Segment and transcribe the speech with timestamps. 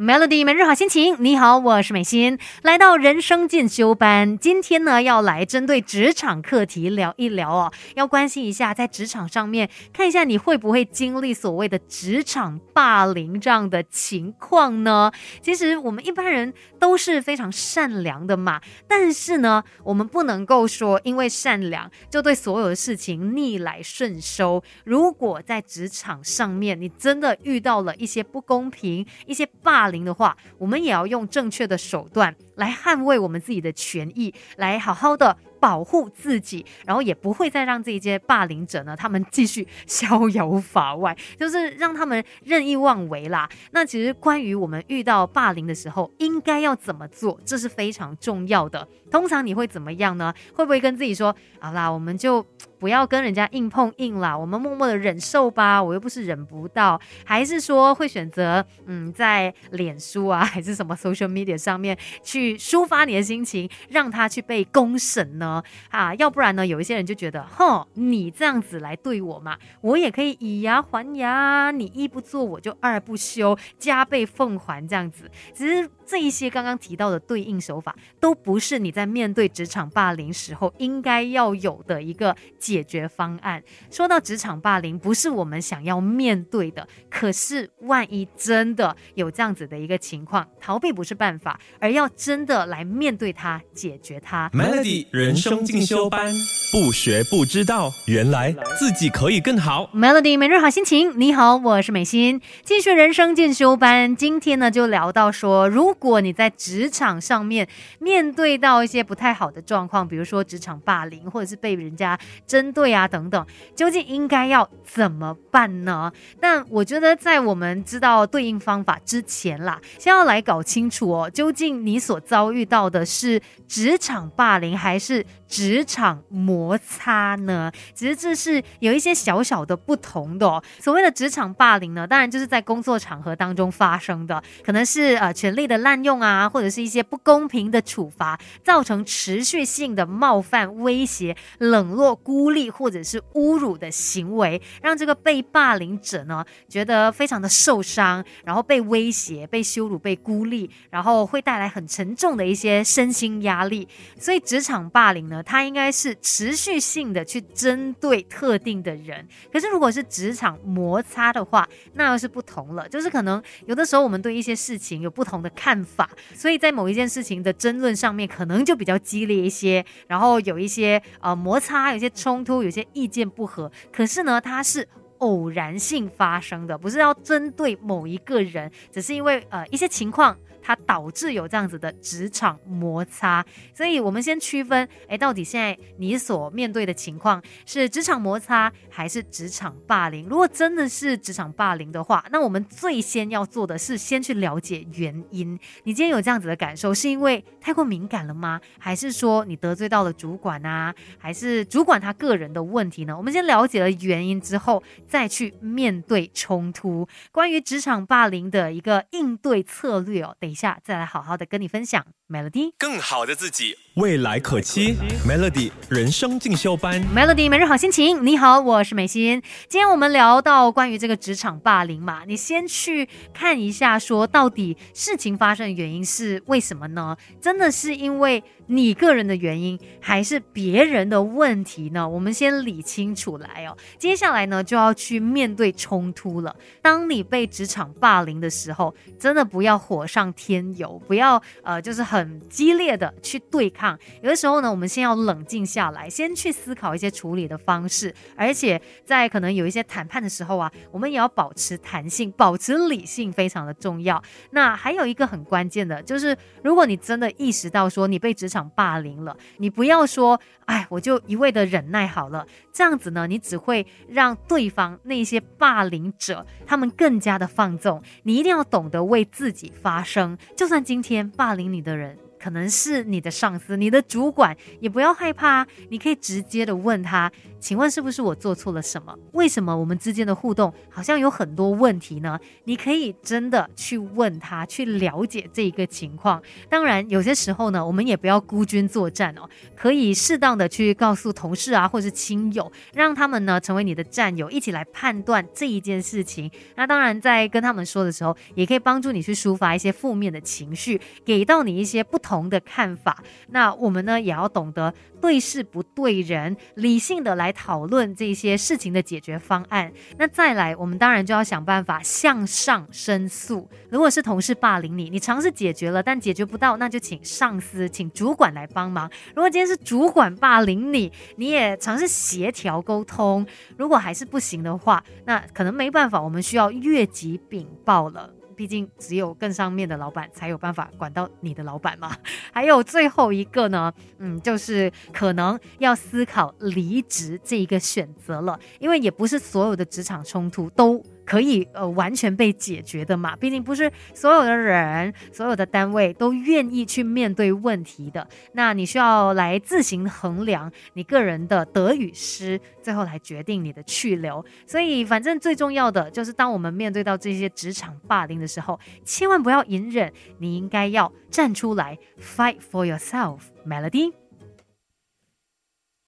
[0.00, 15.12] Melody 每日好心情，你好，我是美心，来到人生进修班，今天呢要来针对职场课题聊一聊哦，要关心一下在职场上面，看一下你会不会经历所谓的职场霸凌这样的情况呢？
[15.42, 18.58] 其实我们一般人都是非常善良的嘛，
[18.88, 24.64] 但是呢，我们不能够说因为善良就对所有的事情逆来顺受。
[24.82, 35.36] 如果在职场上面你真的遇到了一些不公平、一些霸，零的话，我们也要用正确的手段来捍卫我们自己的权益，来好好的。
[35.60, 43.46] 保护自己，然后也不会再让这一些霸凌者呢，他们继续逍遥法外， 就是让他们任意妄为啦。
[43.72, 48.88] 那其实关于我们遇到霸凌的时候，应该要怎么做，这是非常重要的。
[49.10, 50.32] 通常你会怎么样呢？
[50.54, 52.42] 会不会跟自己说，好啦，我们就
[52.78, 56.98] 不要跟人家硬碰硬啦，我们默默的忍受吧，我又不是忍不到。
[57.22, 65.62] 还是说会选择，嗯，在脸书啊，还是什么 social media 上面去抒发你的心情，让他去被公审呢？
[65.90, 66.66] 啊，要不然呢？
[66.66, 75.30] 有一些人就觉得，哼，你这样子来对我嘛，我也可以以牙还牙，你一不做我就二不休，加倍奉还这样子。
[75.52, 83.62] 其实这一些刚刚提到的对应手法，都不是你在面对职场霸凌时候应该要有的一个解决方案。
[83.90, 94.48] 说到职场霸凌，不是我们想要面对的，可是万一真的有这样子的一个情况，逃避不是办法，而要真真的来面对它，解决它。
[94.54, 95.36] Melody 人。
[95.36, 96.32] 生进修班，
[96.72, 99.90] 不学不知道，原来自己可以更好。
[99.92, 104.14] Melody 每日好心情，你好，我是美心，继续人生进修班。
[104.14, 107.66] 今天呢，就聊到说，如果你在职场上面
[107.98, 116.12] 面对到一些不太好的状况，比如说职场霸凌，或者是被人家针对啊等等，究竟应该要怎么办呢？
[116.40, 125.26] 但我觉得，在我们知道对应方法之前啦，先要来搞清楚哦，究竟你所遭遇到的是职场霸凌，还是？
[125.50, 126.22] 职场
[126.60, 130.62] 摩擦呢，其实这是有一些小小的不同的。
[130.78, 153.88] 所谓的职场霸凌呢，当然就是在工作场合当中发生的，可能是呃权力的滥用啊，或者是一些不公平的处罚，造成持续性的冒犯、威胁、冷落、孤立或者是侮辱的行为，让这个被霸凌者呢觉得非常的受伤，然后被威胁、被羞辱、被孤立，然后会带来很沉重的一些身心压力。
[154.18, 159.24] 所以职场霸凌呢，它应该是持持续性的去针对特定的人。
[159.52, 162.88] 可是如果是职场摩擦的话，那又是不同了。
[162.88, 173.70] 就是可能有的时候我们对一些事情有不同的看法，所以在某一件事情的争论上面，可能就比较激烈一些，然后有一些呃摩擦，有些冲突，有些意见不合。
[173.92, 180.36] 可是呢，它是偶然性发生的，不是要针对某一个人，只是因为呃一些情况。
[180.62, 183.44] 它导致有这样子的职场摩擦，
[183.74, 190.26] 所以我们先区分，哎，到底现在你所面对的情况是职场摩擦还是职场霸凌？
[190.28, 195.58] 如果真的是职场霸凌的话，那我们最先要做的是先去了解原因。
[195.84, 198.60] 你今天有这样子的感受，是因为太过敏感了吗？
[198.78, 200.94] 还是说你得罪到了主管啊？
[201.18, 203.16] 还是主管他个人的问题呢？
[203.16, 207.06] 我们先了解了原因之后，再去面对冲突。
[207.32, 212.04] 关于职场霸凌的一个应对策略哦，等一下再来好好的跟你分享。
[212.30, 214.94] Melody，更好的自己，未来可期。
[215.26, 218.24] Melody 人生进修班，Melody 每日好心情。
[218.24, 219.42] 你好，我是美心。
[219.68, 227.16] 今天我们聊到关于这个职场霸凌嘛，你先去看一下，说到底事情发生的原因是为什么呢？
[227.40, 232.08] 真的是因为你个人的原因，还是别人的问题呢？
[232.08, 233.76] 我们先理清楚来哦。
[233.98, 236.54] 接下来呢，就要去面对冲突了。
[236.80, 242.19] 当你被职场霸凌的时候，真的不要火上添油，不要呃，就是很。
[242.20, 254.22] 很激烈的去对抗，有的时候呢，我们先要冷静下来，先去思考一些处理的方式，而且在可能有一些谈判的时候啊，我们也要保持弹性，保持理性，非常的重要。
[254.50, 268.02] 那还有一个很关键的，就是如果你真的意识到说你被职场霸凌了，你不要说，哎，我就一味的忍耐好了，这样子呢，你只会让对方那些霸凌者他们更加的放纵。
[268.24, 272.09] 你一定要懂得为自己发声，就算今天霸凌你的人。
[272.42, 279.14] 可能是你的上司、你的主管，也不要害怕，你可以直接的问他，请问是不是我做错了什么？
[279.32, 282.38] 为什么我们之间的互动好像有很多问题呢？
[282.64, 286.42] 你可以真的去问他，去了解这一个情况。
[286.68, 296.50] 当然，有些时候呢，我们也不要孤军作战哦，可以适当的去告诉同事啊，或是亲友，让他们呢成为你的战友，一起来判断这一件事情。
[296.76, 303.22] 那当然，在跟他们说的时候，也可以帮助你去抒发一些负面的情绪，给到你一些不同同的看法。
[303.48, 309.92] 那我们呢，也要懂得对事不对人，理性的来讨论这些事情的解决方案。
[310.16, 313.68] 那再来，我们当然就要想办法向上申诉。
[313.90, 319.10] 如果是同事霸凌你，你尝试解决了，但解决不到，那就请上司、请主管来帮忙。
[319.34, 323.44] 如果今天是主管霸凌你，你也尝试协调沟通。
[323.76, 328.30] 如果还是不行的话，那可能没办法，我们需要越级禀报了。
[328.60, 332.14] 毕竟只有更上面的老板才有办法管到你的老板嘛。
[332.52, 341.02] 还有最后一个呢，嗯，就是可能要思考离职这一个选择了，因为也不是所有的职场冲突都。
[341.30, 343.36] 可以呃完全被解决的嘛？
[343.36, 348.26] 毕竟不是所有的人、所有的单位都愿意去面对问题的。
[348.54, 354.44] 那你需要来自行衡量你个人的得与失，最后来决定你的去留。
[354.66, 364.19] 所以，反正最重要的就是，当我们面对到这些职场霸凌的时候，千万不要隐忍，你应该要站出来，fight for yourself，Melody。